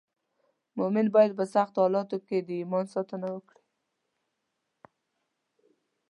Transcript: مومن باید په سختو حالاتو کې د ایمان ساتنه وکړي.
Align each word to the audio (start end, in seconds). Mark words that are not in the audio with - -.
مومن 0.77 1.05
باید 1.15 1.31
په 1.39 1.45
سختو 1.53 1.79
حالاتو 1.85 2.17
کې 2.27 2.37
د 2.41 2.49
ایمان 2.59 2.85
ساتنه 2.93 3.27
وکړي. 3.31 3.63